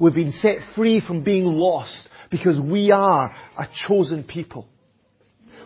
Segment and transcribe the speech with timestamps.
[0.00, 4.68] We've been set free from being lost because we are a chosen people.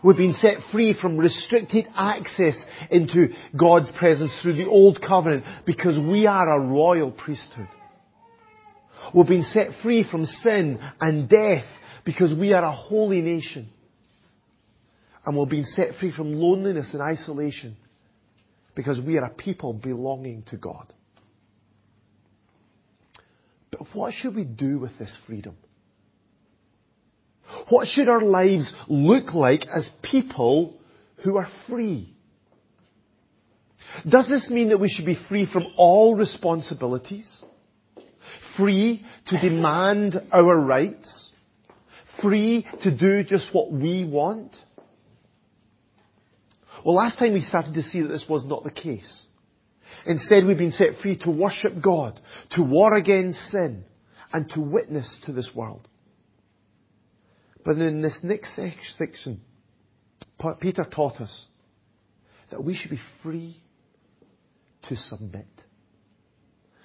[0.05, 2.55] We've been set free from restricted access
[2.91, 3.29] into
[3.59, 7.69] God's presence through the old covenant because we are a royal priesthood.
[9.15, 11.65] We've been set free from sin and death
[12.05, 13.71] because we are a holy nation.
[15.25, 17.77] And we've been set free from loneliness and isolation
[18.75, 20.93] because we are a people belonging to God.
[23.79, 25.57] But what should we do with this freedom?
[27.69, 30.75] What should our lives look like as people
[31.25, 32.15] who are free?
[34.09, 37.29] Does this mean that we should be free from all responsibilities?
[38.57, 41.31] Free to demand our rights?
[42.23, 44.57] Free to do just what we want?
[46.85, 49.27] Well, last time we started to see that this was not the case.
[50.07, 52.21] Instead, we've been set free to worship God,
[52.53, 53.85] to war against sin,
[54.33, 55.89] and to witness to this world.
[57.65, 58.55] But in this next
[58.97, 59.41] section,
[60.61, 61.47] Peter taught us
[62.51, 63.57] that we should be free
[64.89, 65.47] to submit.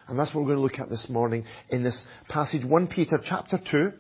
[0.07, 3.19] And that's what we're going to look at this morning in this passage, 1 Peter
[3.23, 3.91] chapter 2.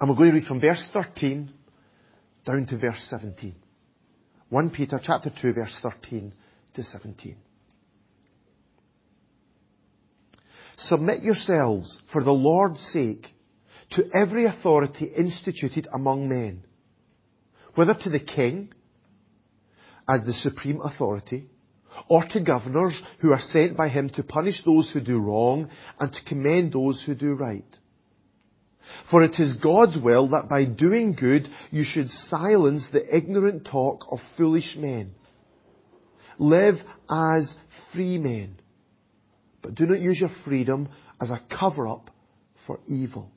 [0.00, 1.52] And we're going to read from verse 13
[2.46, 3.54] down to verse 17.
[4.48, 6.32] 1 Peter chapter 2 verse 13
[6.74, 7.36] to 17.
[10.88, 13.26] Submit yourselves for the Lord's sake
[13.92, 16.64] to every authority instituted among men,
[17.74, 18.72] whether to the king
[20.08, 21.48] as the supreme authority,
[22.08, 26.12] or to governors who are sent by him to punish those who do wrong and
[26.12, 27.64] to commend those who do right.
[29.10, 34.06] For it is God's will that by doing good you should silence the ignorant talk
[34.10, 35.12] of foolish men.
[36.38, 36.76] Live
[37.10, 37.52] as
[37.92, 38.59] free men,
[39.62, 40.88] but do not use your freedom
[41.20, 42.10] as a cover up
[42.66, 43.30] for evil.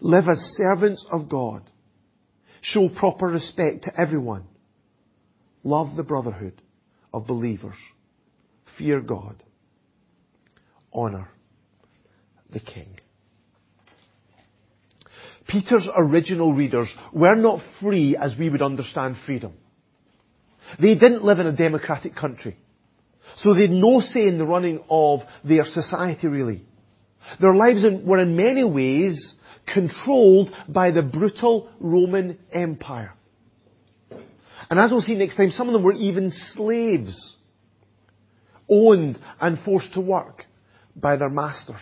[0.00, 1.62] Live as servants of God.
[2.60, 4.44] Show proper respect to everyone.
[5.62, 6.60] Love the brotherhood
[7.12, 7.76] of believers.
[8.78, 9.42] Fear God.
[10.92, 11.28] Honor
[12.50, 12.98] the King.
[15.48, 19.52] Peter's original readers were not free as we would understand freedom.
[20.80, 22.56] They didn't live in a democratic country.
[23.38, 26.64] So they had no say in the running of their society really.
[27.40, 29.34] Their lives were in many ways
[29.72, 33.12] controlled by the brutal Roman Empire.
[34.70, 37.36] And as we'll see next time, some of them were even slaves,
[38.68, 40.44] owned and forced to work
[40.94, 41.80] by their masters.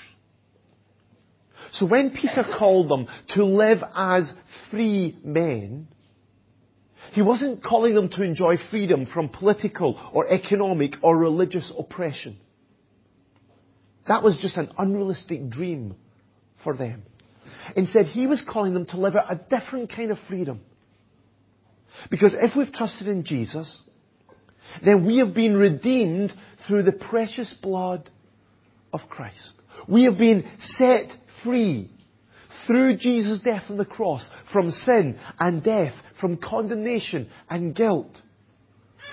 [1.72, 4.30] So when Peter called them to live as
[4.70, 5.88] free men,
[7.12, 12.38] he wasn't calling them to enjoy freedom from political or economic or religious oppression.
[14.08, 15.96] That was just an unrealistic dream
[16.62, 17.04] for them.
[17.76, 20.60] Instead, he was calling them to live out a different kind of freedom.
[22.10, 23.80] Because if we've trusted in Jesus,
[24.84, 26.32] then we have been redeemed
[26.66, 28.10] through the precious blood
[28.92, 29.54] of Christ.
[29.88, 30.44] We have been
[30.76, 31.08] set
[31.42, 31.90] free
[32.66, 38.20] through Jesus' death on the cross from sin and death, from condemnation and guilt,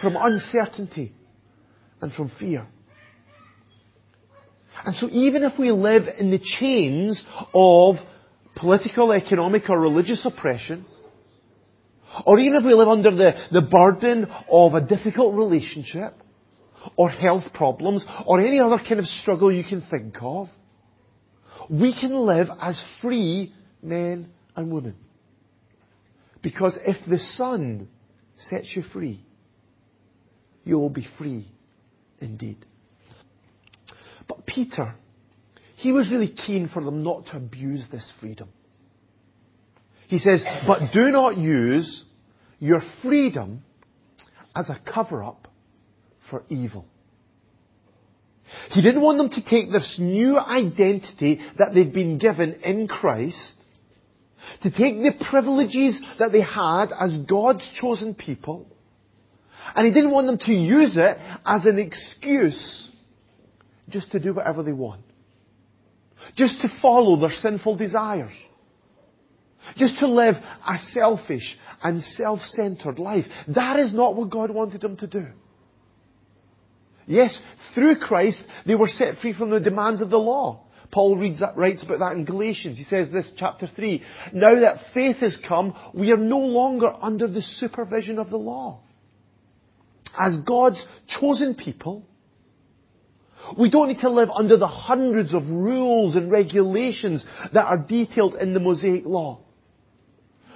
[0.02, 1.14] from uncertainty
[2.02, 2.68] and from fear.
[4.86, 7.24] And so even if we live in the chains
[7.54, 7.96] of
[8.56, 10.86] political, economic or religious oppression,
[12.26, 16.16] or even if we live under the, the burden of a difficult relationship,
[16.96, 20.50] or health problems, or any other kind of struggle you can think of,
[21.70, 24.96] we can live as free men and women.
[26.42, 27.88] Because if the Son
[28.38, 29.24] sets you free,
[30.64, 31.48] you will be free
[32.20, 32.66] indeed.
[34.28, 34.96] But Peter
[35.82, 38.50] he was really keen for them not to abuse this freedom.
[40.10, 42.06] He says, but do not use
[42.60, 43.64] your freedom
[44.56, 45.48] as a cover up
[46.30, 46.86] for evil.
[48.70, 53.54] He didn't want them to take this new identity that they'd been given in Christ,
[54.64, 58.68] to take the privileges that they had as God's chosen people,
[59.76, 62.90] and he didn't want them to use it as an excuse
[63.90, 65.02] just to do whatever they want.
[66.36, 68.32] Just to follow their sinful desires.
[69.78, 73.26] Just to live a selfish and self-centered life.
[73.48, 75.28] That is not what God wanted them to do.
[77.06, 77.38] Yes,
[77.74, 80.66] through Christ, they were set free from the demands of the law.
[80.92, 82.78] Paul reads that, writes about that in Galatians.
[82.78, 84.04] He says this, chapter 3.
[84.34, 88.82] Now that faith has come, we are no longer under the supervision of the law.
[90.20, 92.06] As God's chosen people,
[93.58, 98.36] We don't need to live under the hundreds of rules and regulations that are detailed
[98.36, 99.40] in the Mosaic Law.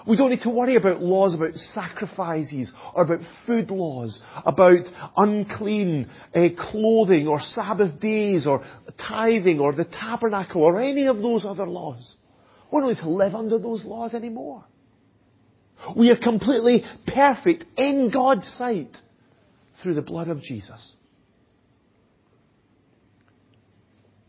[0.07, 4.85] We don't need to worry about laws about sacrifices or about food laws, about
[5.17, 8.63] unclean uh, clothing or Sabbath days or
[9.07, 12.15] tithing or the tabernacle or any of those other laws.
[12.71, 14.63] We don't need to live under those laws anymore.
[15.95, 18.95] We are completely perfect in God's sight
[19.81, 20.93] through the blood of Jesus.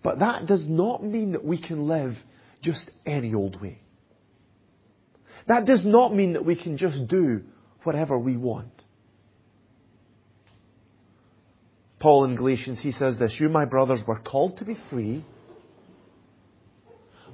[0.02, 2.14] But that does not mean that we can live
[2.62, 3.81] just any old way.
[5.49, 7.43] That does not mean that we can just do
[7.85, 8.71] whatever we want.
[12.01, 15.25] Paul in Galatians, he says this, You, my brothers, were called to be free,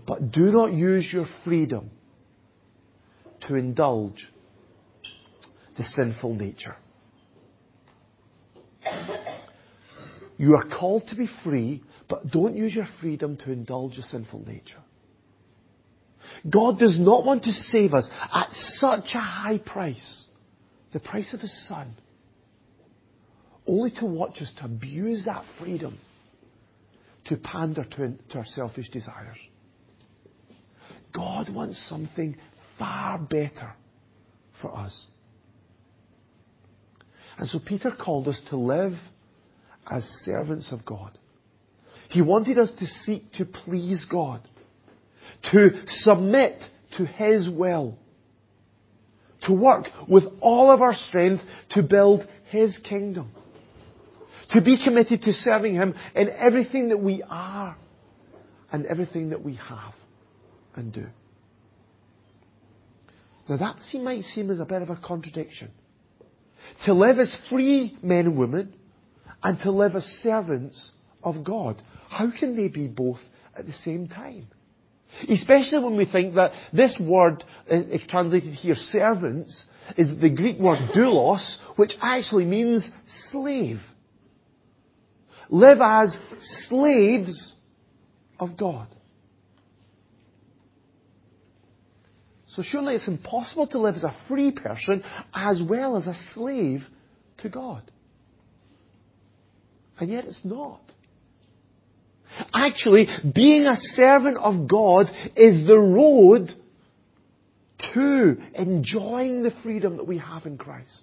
[0.06, 1.90] but do not use your freedom
[3.48, 4.30] to indulge
[5.76, 6.76] the sinful nature.
[10.36, 14.44] You are called to be free, but don't use your freedom to indulge the sinful
[14.46, 14.82] nature.
[16.48, 18.48] God does not want to save us at
[18.78, 20.26] such a high price,
[20.92, 21.94] the price of His Son,
[23.66, 25.98] only to watch us to abuse that freedom
[27.26, 29.36] to pander to, to our selfish desires.
[31.14, 32.36] God wants something
[32.78, 33.74] far better
[34.60, 35.06] for us.
[37.38, 38.94] And so Peter called us to live
[39.90, 41.18] as servants of God.
[42.08, 44.46] He wanted us to seek to please God
[45.50, 46.62] to submit
[46.96, 47.98] to His will,
[49.44, 53.32] to work with all of our strength to build His kingdom,
[54.50, 57.76] to be committed to serving Him in everything that we are
[58.70, 59.94] and everything that we have
[60.74, 61.06] and do.
[63.48, 65.70] Now that might seem as a bit of a contradiction.
[66.86, 68.74] To live as free men and women
[69.42, 70.90] and to live as servants
[71.22, 71.82] of God.
[72.08, 73.18] How can they be both
[73.56, 74.48] at the same time?
[75.28, 79.66] Especially when we think that this word uh, translated here, servants,
[79.96, 82.88] is the Greek word doulos, which actually means
[83.30, 83.80] slave.
[85.50, 86.16] Live as
[86.68, 87.52] slaves
[88.40, 88.88] of God.
[92.48, 95.02] So surely it's impossible to live as a free person
[95.34, 96.82] as well as a slave
[97.38, 97.90] to God.
[99.98, 100.82] And yet it's not.
[102.54, 105.06] Actually, being a servant of God
[105.36, 106.50] is the road
[107.94, 111.02] to enjoying the freedom that we have in Christ.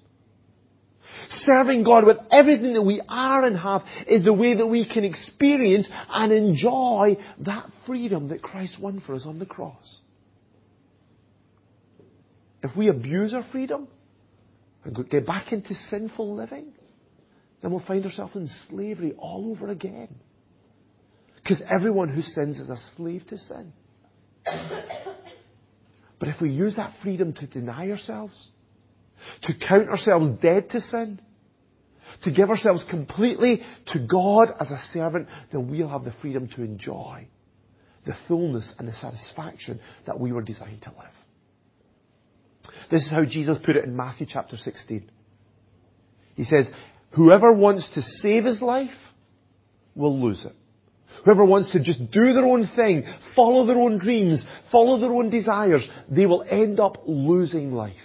[1.45, 5.03] Serving God with everything that we are and have is the way that we can
[5.03, 9.99] experience and enjoy that freedom that Christ won for us on the cross.
[12.61, 13.87] If we abuse our freedom
[14.83, 16.73] and get back into sinful living,
[17.61, 20.09] then we'll find ourselves in slavery all over again.
[21.49, 23.73] Because everyone who sins is a slave to sin.
[26.19, 28.49] But if we use that freedom to deny ourselves,
[29.43, 31.19] to count ourselves dead to sin,
[32.23, 36.61] to give ourselves completely to God as a servant, then we'll have the freedom to
[36.61, 37.27] enjoy
[38.05, 41.07] the fullness and the satisfaction that we were designed to live.
[42.91, 45.09] This is how Jesus put it in Matthew chapter 16.
[46.35, 46.69] He says,
[47.15, 48.91] Whoever wants to save his life
[49.95, 50.53] will lose it.
[51.25, 53.03] Whoever wants to just do their own thing,
[53.35, 57.95] follow their own dreams, follow their own desires, they will end up losing life.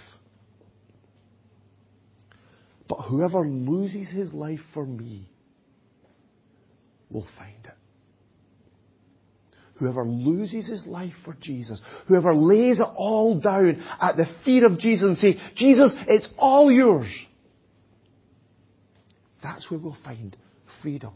[2.87, 5.29] But whoever loses his life for me
[7.09, 7.71] will find it.
[9.75, 14.79] Whoever loses his life for Jesus, whoever lays it all down at the feet of
[14.79, 17.11] Jesus and say, Jesus, it's all yours.
[19.43, 20.35] That's where we'll find
[20.81, 21.13] freedom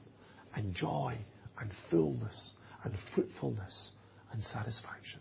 [0.56, 1.18] and joy
[1.60, 2.52] and fullness
[2.84, 3.90] and fruitfulness
[4.32, 5.20] and satisfaction.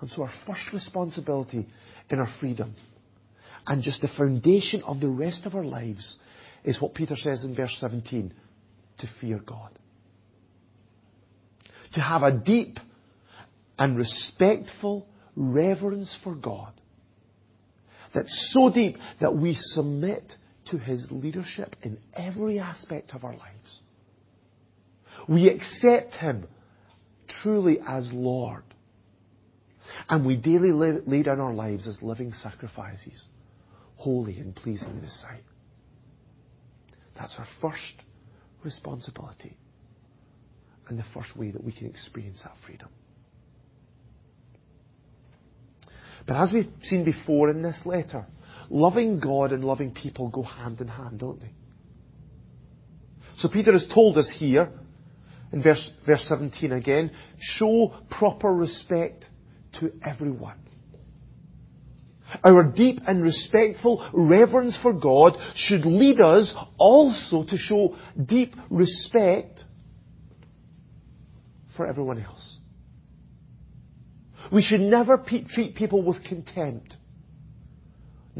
[0.00, 1.66] And so our first responsibility
[2.10, 2.74] in our freedom
[3.66, 6.18] and just the foundation of the rest of our lives
[6.64, 8.32] is what Peter says in verse 17
[8.98, 9.70] to fear God.
[11.94, 12.78] To have a deep
[13.78, 16.72] and respectful reverence for God
[18.14, 20.24] that's so deep that we submit
[20.70, 23.80] to His leadership in every aspect of our lives.
[25.28, 26.46] We accept Him
[27.42, 28.62] truly as Lord.
[30.08, 33.24] And we daily lay down our lives as living sacrifices,
[33.96, 35.42] holy and pleasing in His sight.
[37.16, 38.02] That's our first
[38.64, 39.56] responsibility
[40.88, 42.88] and the first way that we can experience that freedom.
[46.26, 48.26] But as we've seen before in this letter,
[48.70, 51.52] loving God and loving people go hand in hand, don't they?
[53.38, 54.70] So Peter has told us here,
[55.52, 59.26] in verse, verse 17 again, show proper respect
[59.80, 60.58] to everyone.
[62.44, 69.64] Our deep and respectful reverence for God should lead us also to show deep respect
[71.76, 72.58] for everyone else.
[74.52, 76.94] We should never pe- treat people with contempt.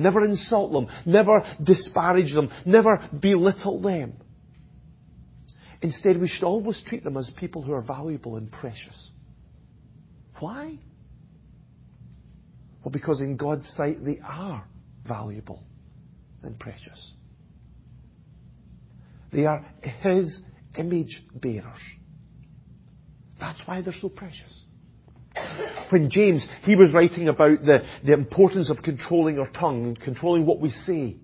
[0.00, 0.88] Never insult them.
[1.04, 2.50] Never disparage them.
[2.64, 4.14] Never belittle them.
[5.82, 9.10] Instead, we should always treat them as people who are valuable and precious.
[10.38, 10.78] Why?
[12.82, 14.66] Well, because in God's sight they are
[15.06, 15.62] valuable
[16.42, 17.12] and precious.
[19.32, 20.40] They are His
[20.78, 21.64] image bearers.
[23.38, 24.64] That's why they're so precious.
[25.90, 30.46] When James, he was writing about the, the importance of controlling our tongue and controlling
[30.46, 31.16] what we say.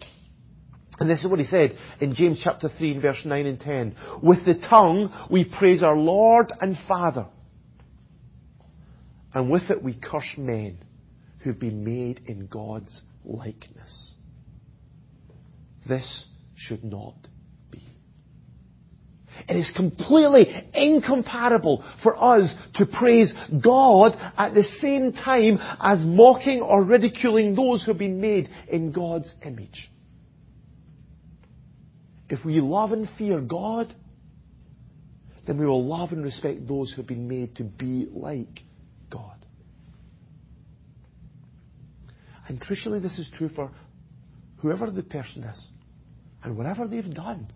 [0.99, 3.97] And this is what he said in James chapter 3 verse 9 and 10.
[4.23, 7.27] With the tongue we praise our Lord and Father.
[9.35, 10.79] And with it we curse men
[11.41, 14.13] who've been made in God's likeness.
[15.87, 16.25] This
[16.57, 17.15] should not.
[19.49, 26.61] It is completely incomparable for us to praise God at the same time as mocking
[26.61, 29.91] or ridiculing those who have been made in God's image.
[32.29, 33.95] If we love and fear God,
[35.47, 38.63] then we will love and respect those who have been made to be like
[39.11, 39.37] God.
[42.49, 43.71] And crucially, this is true for
[44.59, 45.69] whoever the person is
[46.43, 47.49] and whatever they've done.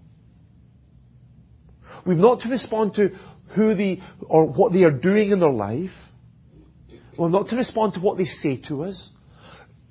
[2.07, 3.11] We've not to respond to
[3.54, 5.90] who they or what they are doing in their life.
[7.19, 9.11] We're not to respond to what they say to us.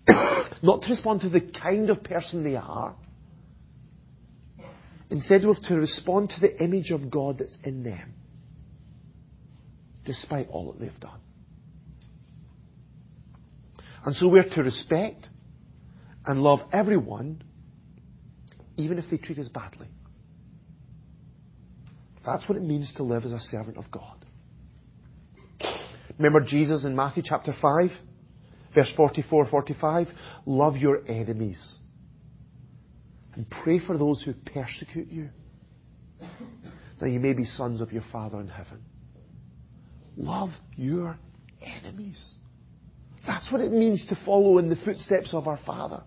[0.64, 2.96] not to respond to the kind of person they are.
[5.12, 8.14] Instead, we have to respond to the image of God that's in them,
[10.06, 11.20] despite all that they've done.
[14.06, 15.28] And so we're to respect
[16.26, 17.44] and love everyone,
[18.78, 19.88] even if they treat us badly.
[22.26, 24.26] That's what it means to live as a servant of God.
[26.18, 27.90] Remember Jesus in Matthew chapter 5,
[28.76, 30.08] verse 44 45?
[30.46, 31.78] Love your enemies
[33.36, 35.30] and pray for those who persecute you,
[37.00, 38.84] that you may be sons of your Father in heaven.
[40.18, 41.18] Love your
[41.62, 42.22] enemies.
[43.26, 46.04] That's what it means to follow in the footsteps of our Father.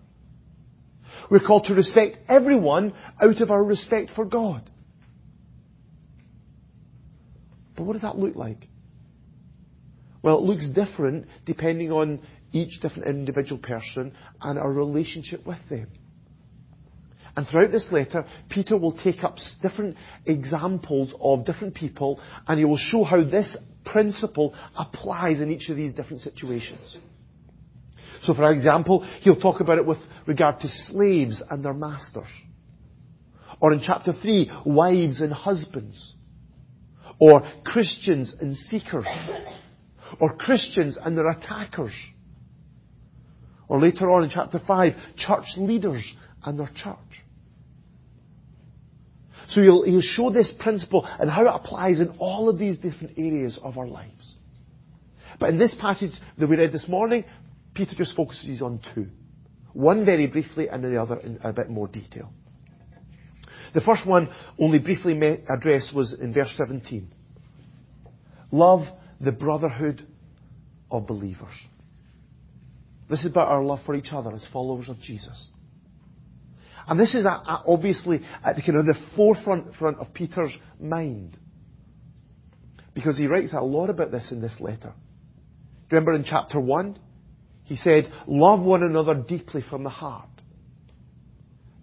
[1.31, 4.69] We're called to respect everyone out of our respect for God.
[7.75, 8.67] But what does that look like?
[10.21, 12.19] Well, it looks different depending on
[12.51, 15.87] each different individual person and our relationship with them.
[17.35, 22.65] And throughout this letter, Peter will take up different examples of different people and he
[22.65, 26.97] will show how this principle applies in each of these different situations.
[28.23, 32.27] So for example, he'll talk about it with regard to slaves and their masters.
[33.59, 36.13] Or in chapter 3, wives and husbands.
[37.23, 39.07] Or Christians and seekers.
[40.19, 41.93] Or Christians and their attackers.
[43.69, 46.03] Or later on in chapter 5, church leaders
[46.43, 46.97] and their church.
[49.51, 53.17] So he'll, he'll show this principle and how it applies in all of these different
[53.17, 54.35] areas of our lives.
[55.39, 57.23] But in this passage that we read this morning,
[57.73, 59.07] Peter just focuses on two.
[59.71, 62.33] One very briefly and the other in a bit more detail.
[63.73, 67.07] The first one, only briefly addressed, was in verse 17.
[68.51, 68.81] Love
[69.19, 70.05] the brotherhood
[70.91, 71.53] of believers.
[73.09, 75.47] This is about our love for each other as followers of Jesus.
[76.87, 81.37] And this is obviously at the kind of the forefront front of Peter's mind.
[82.93, 84.93] Because he writes a lot about this in this letter.
[85.89, 86.99] Remember in chapter 1?
[87.63, 90.27] He said, love one another deeply from the heart.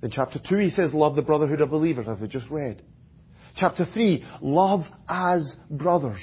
[0.02, 2.82] In chapter 2 he says, love the brotherhood of believers, as we just read.
[3.56, 6.20] Chapter 3, love as brothers.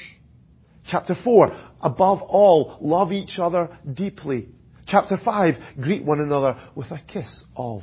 [0.90, 4.48] Chapter 4, above all, love each other deeply.
[4.88, 7.82] Chapter 5, greet one another with a kiss of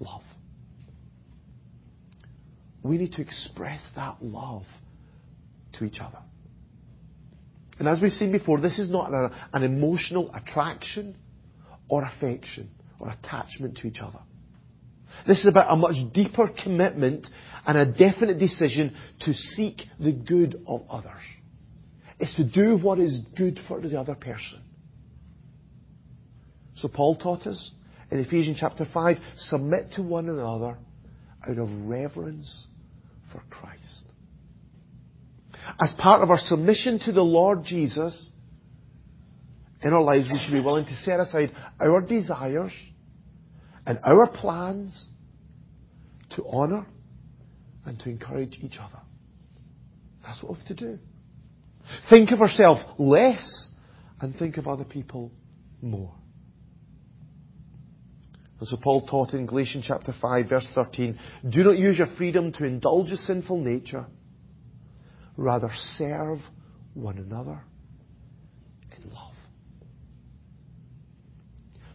[0.00, 0.22] love.
[2.82, 4.64] We need to express that love
[5.78, 6.18] to each other.
[7.78, 11.16] And as we've seen before, this is not an, an emotional attraction
[11.88, 14.20] or affection or attachment to each other.
[15.26, 17.26] This is about a much deeper commitment
[17.66, 21.22] and a definite decision to seek the good of others.
[22.18, 24.60] It's to do what is good for the other person.
[26.76, 27.70] So Paul taught us
[28.10, 29.16] in Ephesians chapter 5,
[29.48, 30.76] submit to one another
[31.48, 32.66] out of reverence
[33.32, 34.04] for Christ.
[35.80, 38.26] As part of our submission to the Lord Jesus,
[39.82, 42.72] in our lives we should be willing to set aside our desires
[43.86, 45.06] and our plans
[46.36, 46.86] to honour
[47.84, 49.00] and to encourage each other.
[50.24, 50.98] That's what we have to do.
[52.08, 53.68] Think of ourselves less
[54.20, 55.30] and think of other people
[55.82, 56.14] more.
[58.58, 61.18] And so Paul taught in Galatians chapter 5 verse 13,
[61.50, 64.06] do not use your freedom to indulge a sinful nature.
[65.36, 66.38] Rather serve
[66.94, 67.60] one another
[68.96, 69.34] in love.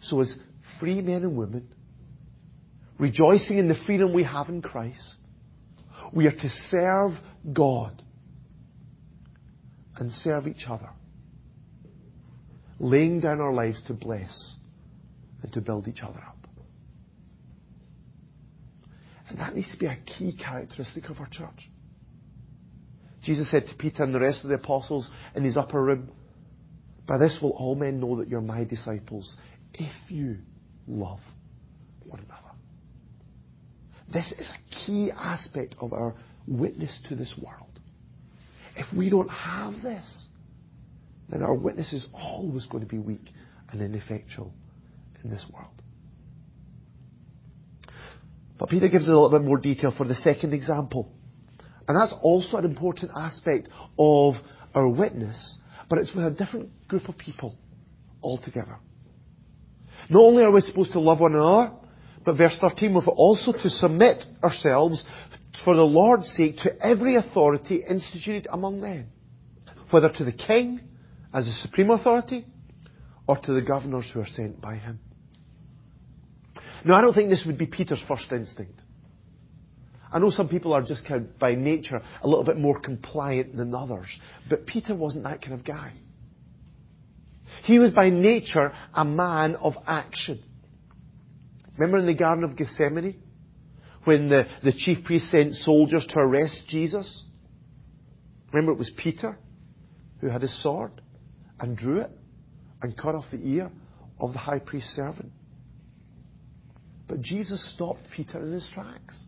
[0.03, 0.31] So as
[0.79, 1.73] free men and women,
[2.99, 5.15] rejoicing in the freedom we have in Christ,
[6.13, 7.13] we are to serve
[7.51, 8.03] God
[9.95, 10.89] and serve each other,
[12.79, 14.55] laying down our lives to bless
[15.41, 16.35] and to build each other up.
[19.29, 21.69] And that needs to be a key characteristic of our church.
[23.23, 26.09] Jesus said to Peter and the rest of the apostles in his upper room,
[27.05, 29.37] By this will all men know that you're my disciples,
[29.73, 30.37] if you
[30.87, 31.19] love
[32.05, 32.38] one another.
[34.11, 36.15] This is a key aspect of our
[36.47, 37.79] witness to this world.
[38.75, 40.25] If we don't have this,
[41.29, 43.29] then our witness is always going to be weak
[43.71, 44.51] and ineffectual
[45.23, 45.73] in this world.
[48.57, 51.11] But Peter gives us a little bit more detail for the second example.
[51.87, 54.35] And that's also an important aspect of
[54.73, 55.57] our witness,
[55.89, 57.55] but it's with a different group of people
[58.21, 58.77] altogether.
[60.09, 61.71] Not only are we supposed to love one another,
[62.25, 65.03] but verse 13, we're also to submit ourselves
[65.63, 69.07] for the Lord's sake to every authority instituted among men,
[69.89, 70.81] whether to the king
[71.33, 72.45] as a supreme authority
[73.27, 74.99] or to the governors who are sent by him.
[76.85, 78.79] Now, I don't think this would be Peter's first instinct.
[80.11, 83.55] I know some people are just kind of, by nature a little bit more compliant
[83.55, 84.07] than others,
[84.49, 85.93] but Peter wasn't that kind of guy.
[87.63, 90.43] He was by nature a man of action.
[91.79, 93.15] Remember in the Garden of Gethsemane?
[94.03, 97.23] When the, the chief priest sent soldiers to arrest Jesus?
[98.51, 99.37] Remember it was Peter
[100.19, 100.91] who had his sword
[101.59, 102.11] and drew it
[102.81, 103.71] and cut off the ear
[104.19, 105.31] of the high priest's servant.
[107.07, 109.23] But Jesus stopped Peter in his tracks.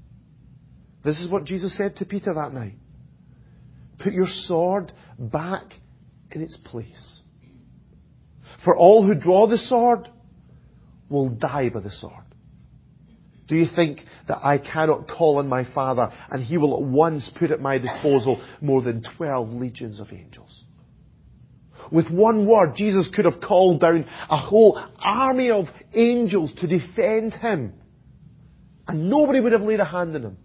[1.05, 2.75] This is what Jesus said to Peter that night.
[3.99, 5.71] Put your sword back
[6.31, 7.19] in its place.
[8.65, 10.09] For all who draw the sword
[11.09, 12.25] will die by the sword.
[13.51, 17.29] Do you think that I cannot call on my Father and He will at once
[17.37, 20.63] put at my disposal more than 12 legions of angels?
[21.91, 27.33] With one word, Jesus could have called down a whole army of angels to defend
[27.33, 27.73] him.
[28.87, 30.37] And nobody would have laid a hand on him.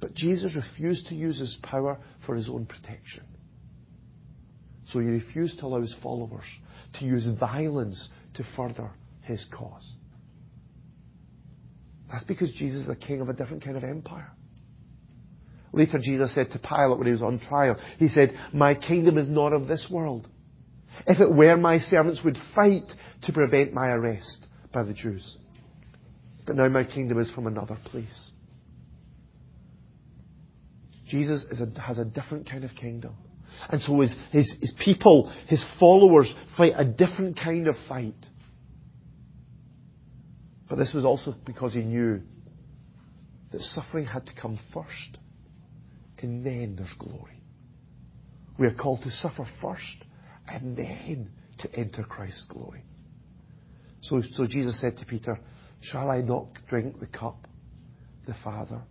[0.00, 3.22] But Jesus refused to use his power for his own protection.
[4.88, 6.42] So he refused to allow his followers
[6.98, 8.90] to use violence to further
[9.22, 9.88] his cause.
[12.10, 14.30] That's because Jesus is a king of a different kind of empire.
[15.72, 19.28] Later, Jesus said to Pilate when he was on trial, He said, My kingdom is
[19.28, 20.26] not of this world.
[21.06, 22.90] If it were, my servants would fight
[23.24, 25.36] to prevent my arrest by the Jews.
[26.46, 28.30] But now my kingdom is from another place.
[31.08, 33.14] Jesus a, has a different kind of kingdom.
[33.68, 38.14] And so his, his, his people, his followers, fight a different kind of fight.
[40.68, 42.20] But this was also because he knew
[43.52, 45.18] that suffering had to come first
[46.18, 47.42] and then there's glory.
[48.58, 50.04] We are called to suffer first
[50.46, 52.82] and then to enter Christ's glory.
[54.02, 55.38] So, so Jesus said to Peter,
[55.80, 57.46] Shall I not drink the cup
[58.26, 58.82] the Father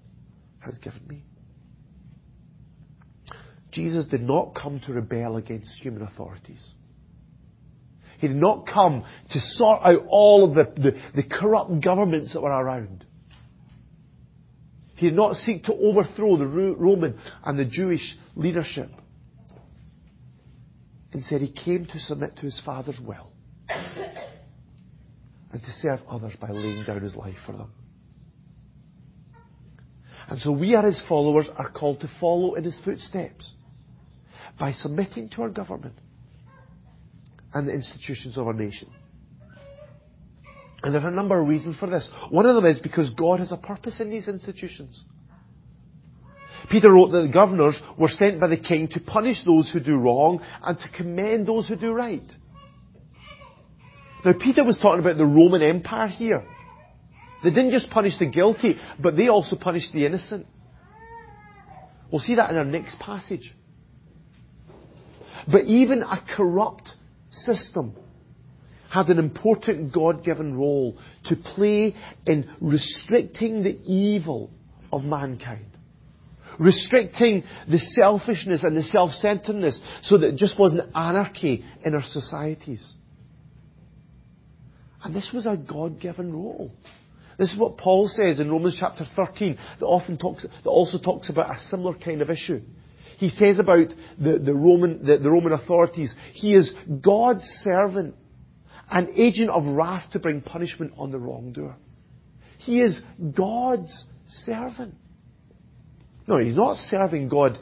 [0.59, 1.23] has given me?
[3.71, 6.73] Jesus did not come to rebel against human authorities.
[8.17, 12.41] He did not come to sort out all of the, the, the corrupt governments that
[12.41, 13.05] were around.
[14.95, 18.89] He did not seek to overthrow the Roman and the Jewish leadership.
[21.13, 23.31] Instead, he came to submit to his Father's will
[23.69, 27.71] and to serve others by laying down his life for them.
[30.29, 33.51] And so we, as his followers, are called to follow in his footsteps
[34.59, 35.93] by submitting to our government
[37.53, 38.89] and the institutions of our nation.
[40.83, 42.07] And there's a number of reasons for this.
[42.29, 45.03] One of them is because God has a purpose in these institutions.
[46.69, 49.95] Peter wrote that the governors were sent by the king to punish those who do
[49.95, 52.29] wrong and to commend those who do right.
[54.25, 56.43] Now, Peter was talking about the Roman Empire here.
[57.43, 60.47] They didn't just punish the guilty, but they also punished the innocent.
[62.11, 63.53] We'll see that in our next passage.
[65.49, 66.89] But even a corrupt
[67.31, 67.93] system
[68.89, 71.93] had an important God given role to play
[72.25, 74.49] in restricting the evil
[74.91, 75.65] of mankind.
[76.59, 82.93] Restricting the selfishness and the self-centeredness so that it just wasn't anarchy in our societies.
[85.03, 86.71] And this was a God given role.
[87.37, 91.29] This is what Paul says in Romans chapter 13 that often talks, that also talks
[91.29, 92.61] about a similar kind of issue.
[93.17, 93.87] He says about
[94.19, 98.15] the, the Roman, the, the Roman authorities, he is God's servant,
[98.91, 101.75] an agent of wrath to bring punishment on the wrongdoer.
[102.59, 102.99] He is
[103.35, 103.91] God's
[104.45, 104.93] servant.
[106.27, 107.57] No, he's not serving God.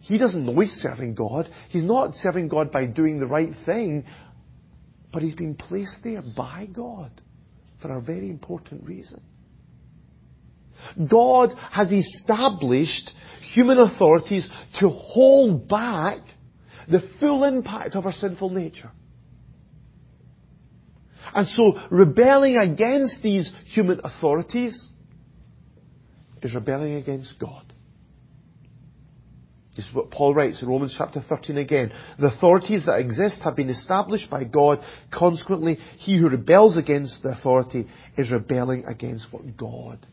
[0.00, 1.48] He doesn't know he's serving God.
[1.70, 4.04] He's not serving God by doing the right thing,
[5.10, 7.10] but he's been placed there by God
[7.80, 9.22] for a very important reason.
[11.10, 13.10] God has established
[13.54, 14.48] human authorities
[14.80, 16.18] to hold back
[16.88, 18.90] the full impact of our sinful nature.
[21.34, 24.88] And so rebelling against these human authorities
[26.42, 27.62] is rebelling against God.
[29.74, 31.92] This is what Paul writes in Romans chapter 13 again.
[32.20, 34.78] The authorities that exist have been established by God.
[35.12, 40.06] Consequently, he who rebels against the authority is rebelling against what God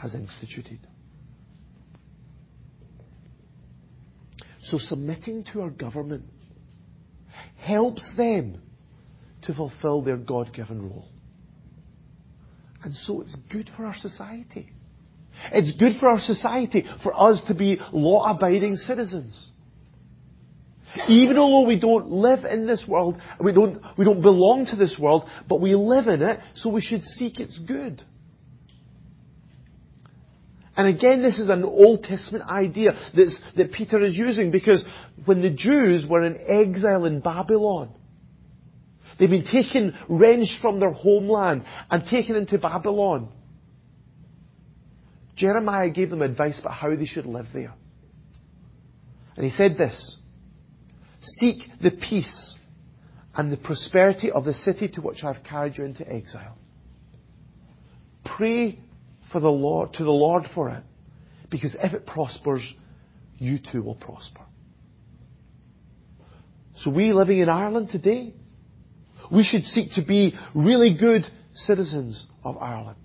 [0.00, 0.78] has instituted.
[4.64, 6.24] So submitting to our government
[7.58, 8.60] helps them
[9.42, 11.08] to fulfill their God given role.
[12.82, 14.70] And so it's good for our society.
[15.52, 19.50] It's good for our society for us to be law abiding citizens.
[21.08, 24.96] Even although we don't live in this world, we don't, we don't belong to this
[25.00, 28.02] world, but we live in it, so we should seek its good.
[30.80, 34.82] And again, this is an Old Testament idea that Peter is using because
[35.26, 37.90] when the Jews were in exile in Babylon,
[39.18, 43.28] they'd been taken, wrenched from their homeland and taken into Babylon.
[45.36, 47.74] Jeremiah gave them advice about how they should live there.
[49.36, 50.16] And he said this
[51.38, 52.54] Seek the peace
[53.36, 56.56] and the prosperity of the city to which I have carried you into exile.
[58.24, 58.78] Pray
[59.32, 60.82] for the Lord, to the Lord for it,
[61.50, 62.62] because if it prospers,
[63.38, 64.42] you too will prosper.
[66.78, 68.34] So we living in Ireland today,
[69.30, 72.96] we should seek to be really good citizens of Ireland.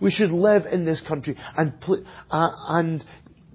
[0.00, 1.72] We should live in this country and,
[2.30, 3.04] uh, and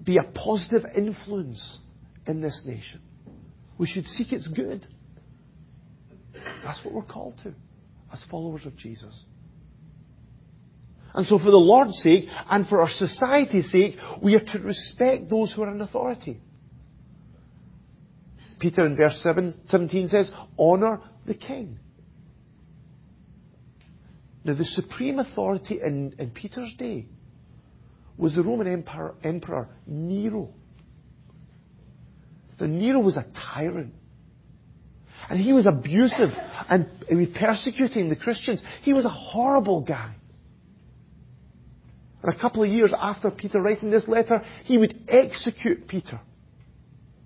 [0.04, 1.80] be a positive influence
[2.28, 3.02] in this nation.
[3.78, 4.86] We should seek its good.
[6.64, 7.54] That's what we're called to
[8.12, 9.24] as followers of Jesus.
[11.14, 15.30] And so for the Lord's sake and for our society's sake, we are to respect
[15.30, 16.40] those who are in authority.
[18.60, 21.78] Peter in verse 7, 17 says, honour the king.
[24.44, 27.06] Now, the supreme authority in, in Peter's day
[28.18, 30.50] was the Roman Emperor, Emperor Nero.
[32.60, 33.94] Now, Nero was a tyrant.
[35.30, 36.32] And he was abusive
[36.70, 38.62] and he was persecuting the Christians.
[38.82, 40.16] He was a horrible guy.
[42.24, 46.22] And a couple of years after Peter writing this letter, he would execute Peter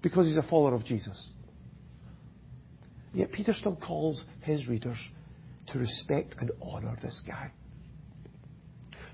[0.01, 1.29] because he's a follower of Jesus.
[3.13, 4.97] Yet Peter still calls his readers
[5.67, 7.51] to respect and honour this guy.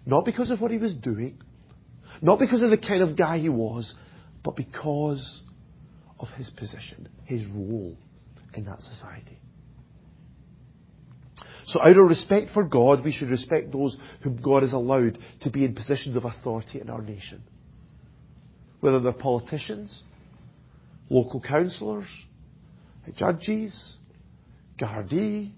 [0.06, 1.42] Not because of what he was doing,
[2.22, 3.94] not because of the kind of guy he was,
[4.44, 5.42] but because
[6.20, 7.98] of his position, his role
[8.54, 9.38] in that society.
[11.68, 15.50] So out of respect for God, we should respect those whom God has allowed to
[15.50, 17.44] be in positions of authority in our nation.
[18.82, 20.02] Whether they're politicians,
[21.10, 22.08] local councillors,
[23.16, 23.98] judges,
[24.78, 25.52] Gardaí,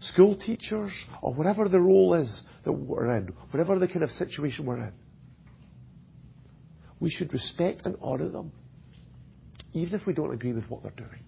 [0.00, 4.64] school teachers, or whatever the role is that we're in, whatever the kind of situation
[4.64, 4.92] we're in.
[7.00, 8.52] We should respect and honour them,
[9.72, 11.24] even if we don't agree with what they're doing.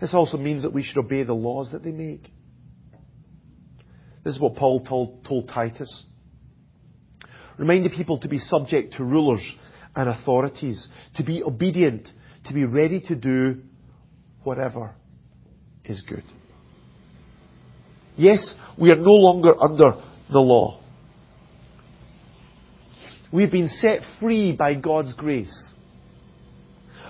[0.00, 2.30] This also means that we should obey the laws that they make.
[4.24, 6.04] This is what Paul told, told Titus.
[7.58, 9.40] Reminding people to be subject to rulers
[9.94, 12.08] and authorities, to be obedient,
[12.46, 13.62] to be ready to do
[14.42, 14.94] whatever
[15.84, 16.24] is good.
[18.16, 20.80] Yes, we are no longer under the law.
[23.32, 25.72] We've been set free by God's grace.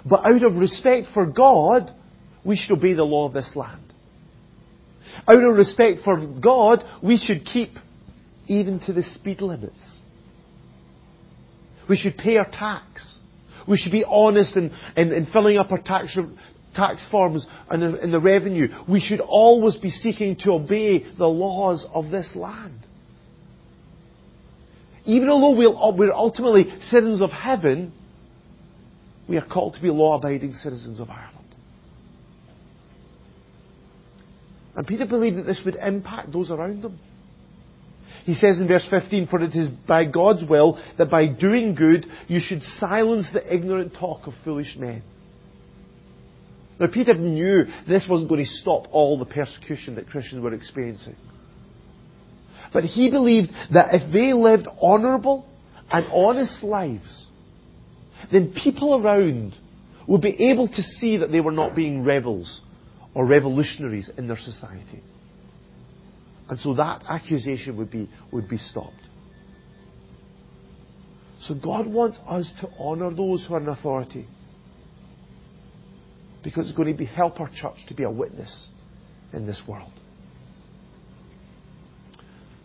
[0.04, 1.94] But out of respect for God,
[2.46, 3.82] we should obey the law of this land.
[5.28, 7.70] Out of respect for God, we should keep
[8.46, 9.82] even to the speed limits
[11.88, 13.18] We should pay our tax.
[13.66, 16.16] We should be honest in, in, in filling up our tax,
[16.74, 18.68] tax forms and in, in the revenue.
[18.88, 22.80] We should always be seeking to obey the laws of this land.
[25.04, 25.56] Even although
[25.96, 27.92] we're ultimately citizens of heaven,
[29.28, 31.35] we are called to be law abiding citizens of Ireland.
[34.76, 36.98] And Peter believed that this would impact those around him.
[38.24, 42.06] He says in verse 15, For it is by God's will that by doing good
[42.28, 45.02] you should silence the ignorant talk of foolish men.
[46.78, 51.16] Now Peter knew this wasn't going to stop all the persecution that Christians were experiencing.
[52.72, 55.48] But he believed that if they lived honourable
[55.90, 57.26] and honest lives,
[58.30, 59.54] then people around
[60.06, 62.60] would be able to see that they were not being rebels
[63.16, 65.02] or revolutionaries in their society.
[66.50, 68.92] And so that accusation would be, would be stopped.
[71.40, 74.26] So God wants us to honour those who are in authority.
[76.44, 78.68] Because it's going to be, help our church to be a witness
[79.32, 79.92] in this world.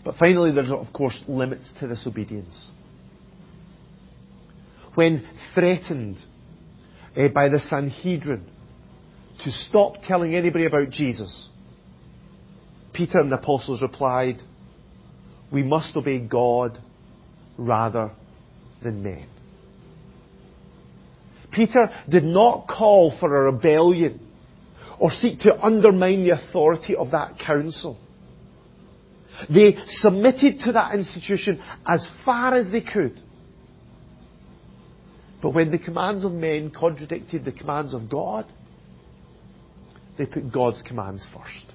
[0.03, 2.71] But finally, there's of course limits to this obedience.
[4.95, 6.17] When threatened
[7.15, 8.51] uh, by the Sanhedrin
[9.43, 11.47] to stop telling anybody about Jesus,
[12.93, 14.37] Peter and the apostles replied,
[15.51, 16.77] We must obey God
[17.57, 18.11] rather
[18.83, 19.27] than men.
[21.51, 24.19] Peter did not call for a rebellion
[24.99, 27.97] or seek to undermine the authority of that council.
[29.49, 33.19] They submitted to that institution as far as they could.
[35.41, 38.45] But when the commands of men contradicted the commands of God,
[40.21, 41.73] they put God's commands first.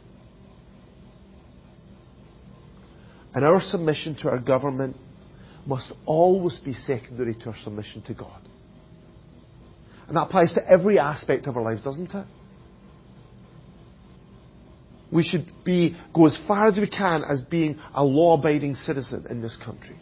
[3.35, 4.97] And our submission to our government
[5.67, 8.41] must always be secondary to our submission to God.
[10.07, 12.27] And that applies to every aspect of our lives, doesn't it?
[15.11, 19.43] We should be, go as far as we can as being a law-abiding citizen in
[19.43, 19.97] this country.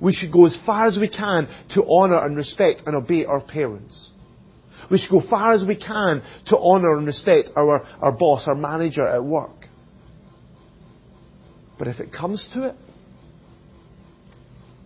[0.00, 3.40] We should go as far as we can to honour and respect and obey our
[3.40, 4.10] parents.
[4.90, 8.54] We should go far as we can to honour and respect our, our boss, our
[8.54, 9.66] manager at work.
[11.78, 12.74] But if it comes to it,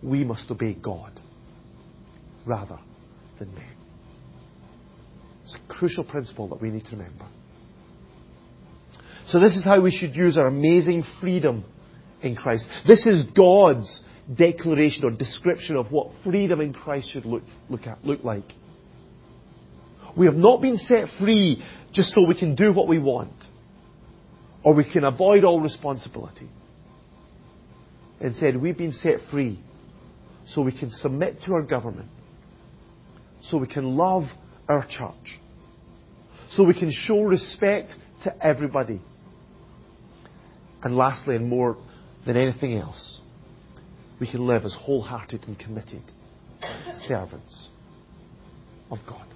[0.01, 1.19] we must obey God
[2.45, 2.79] rather
[3.39, 3.63] than men.
[5.43, 7.25] It's a crucial principle that we need to remember.
[9.27, 11.65] So this is how we should use our amazing freedom
[12.21, 12.65] in Christ.
[12.87, 18.03] This is God's declaration or description of what freedom in Christ should look, look, at,
[18.05, 18.45] look like.
[20.17, 23.33] We have not been set free just so we can do what we want
[24.63, 26.49] or we can avoid all responsibility.
[28.19, 29.59] Instead, we've been set free
[30.47, 32.09] so we can submit to our government,
[33.43, 34.23] so we can love
[34.67, 35.39] our church,
[36.51, 37.91] so we can show respect
[38.23, 39.01] to everybody.
[40.83, 41.77] And lastly, and more
[42.25, 43.19] than anything else,
[44.19, 46.03] we can live as wholehearted and committed
[47.07, 47.69] servants
[48.89, 49.27] of God.